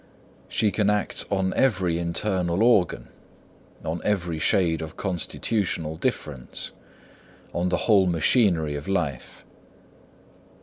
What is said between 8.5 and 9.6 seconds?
of life.